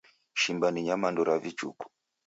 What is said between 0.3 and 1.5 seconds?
Shimba ni nyamandu ra